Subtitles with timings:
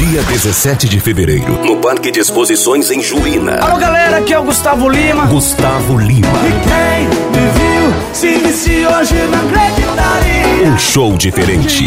[0.00, 3.56] Dia 17 de fevereiro, no Parque de Exposições em Juína.
[3.60, 5.26] Alô galera, aqui é o Gustavo Lima.
[5.26, 6.26] Gustavo Lima.
[6.26, 10.72] E quem me viu, se disse hoje não acreditaria.
[10.72, 11.84] Um show diferente.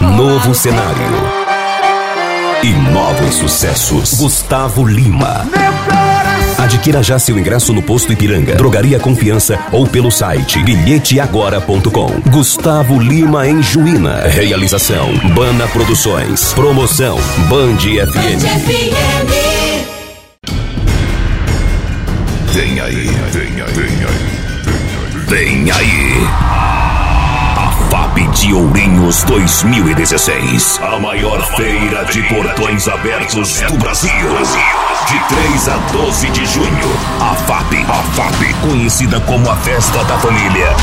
[0.00, 1.02] Novo cenário.
[2.62, 4.14] E novos sucessos.
[4.14, 5.44] Gustavo Lima.
[6.62, 12.30] Adquira já seu ingresso no Posto Ipiranga, Drogaria Confiança ou pelo site bilheteagora.com.
[12.30, 14.28] Gustavo Lima em Juína.
[14.28, 16.52] Realização: Bana Produções.
[16.52, 17.18] Promoção:
[17.48, 18.44] Band FM.
[22.52, 24.22] Vem aí, vem aí, vem aí.
[25.26, 26.81] Vem aí.
[27.92, 30.80] FAP de Ourinhos 2016.
[30.82, 34.10] A maior feira de portões abertos do Brasil.
[35.08, 36.98] De 3 a 12 de junho.
[37.20, 40.74] A FAP, a FAP, conhecida como a Festa da Família.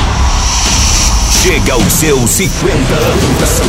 [1.32, 3.62] Chega aos seus 50 anos.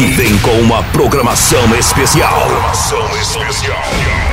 [0.00, 2.46] E vem com uma programação especial.
[2.46, 3.82] Programação especial.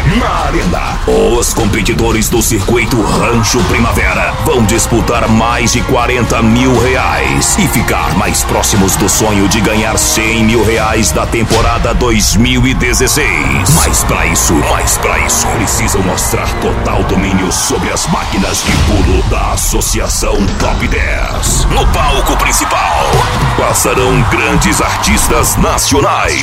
[0.06, 7.58] Na Arena, os competidores do circuito Rancho Primavera vão disputar mais de 40 mil reais
[7.58, 13.28] e ficar mais próximos do sonho de ganhar 100 mil reais da temporada 2016.
[13.74, 19.24] Mas para isso, mas para isso, precisam mostrar total domínio sobre as máquinas de pulo
[19.24, 21.66] da Associação Top 10.
[21.72, 23.10] No palco principal,
[23.58, 26.40] passarão grandes artistas nacionais.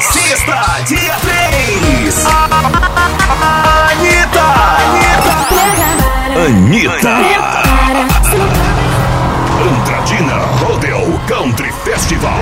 [0.00, 2.95] Sexta, dia 3.
[3.96, 4.48] Anitta!
[6.46, 7.14] Anitta!
[9.60, 12.32] Andradina Rodeo Country Festival.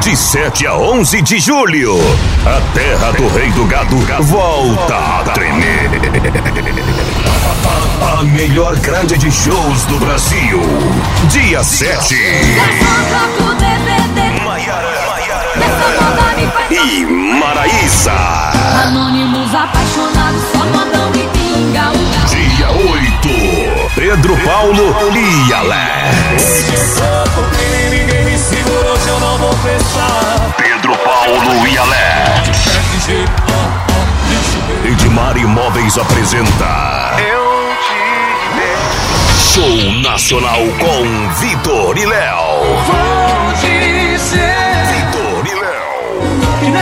[0.00, 1.96] De 7 a 11 de julho,
[2.44, 5.90] a terra do rei do gado volta a tremer.
[8.18, 10.60] A melhor grande de shows do Brasil.
[11.28, 12.16] Dia 7.
[16.74, 17.04] E
[17.38, 18.12] Maraísa.
[18.84, 21.92] Anônimos apaixonados, só modão e pinga.
[22.28, 23.90] Dia 8.
[23.94, 26.64] Pedro Paulo e Alex.
[27.90, 30.54] Ninguém me segura, hoje eu não vou fechar.
[30.56, 32.62] Pedro Paulo e Alex.
[34.84, 37.16] Edmar Imóveis apresenta.
[37.18, 43.41] Eu te Show Nacional com Vitor e Léo.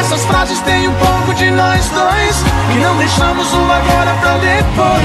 [0.01, 2.37] Nessas frases tem um pouco de nós dois.
[2.73, 5.03] Que não deixamos o agora pra depois.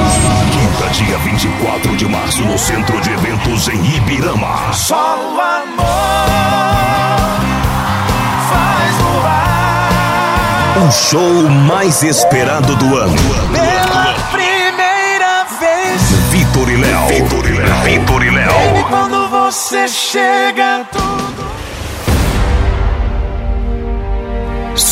[0.53, 4.71] Quinta, dia 24 de março, no Centro de Eventos em Ibirama.
[4.71, 5.85] Só o amor
[8.49, 9.89] faz voar.
[10.87, 13.17] O show mais esperado do ano.
[13.51, 16.01] Pela primeira vez.
[16.31, 17.07] Vitor e Léo.
[17.07, 17.83] Vitor e Léo.
[17.83, 18.85] Vitor e E Léo.
[18.87, 20.44] quando você chega,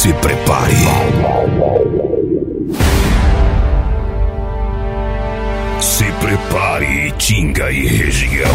[0.04, 0.76] Se prepare.
[5.80, 8.54] Se prepare, Tinga e região.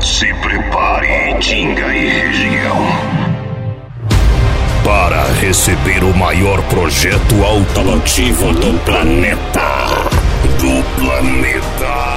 [0.00, 2.78] Se prepare, Tinga e região.
[4.82, 9.68] Para receber o maior projeto automotivo do planeta.
[10.58, 12.13] Do planeta.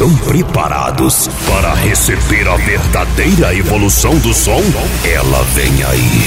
[0.00, 4.62] Estão preparados para receber a verdadeira evolução do som?
[5.04, 6.22] Ela vem aí.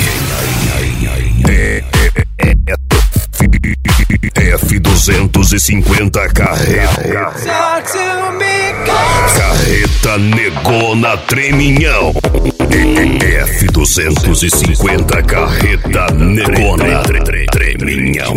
[1.49, 1.83] É,
[2.37, 2.51] é, é,
[4.35, 7.01] é, F250 carreta.
[9.35, 12.13] Carreta Negona Treminhão.
[13.73, 17.01] F250 Carreta Negona
[17.51, 18.35] Treminhão.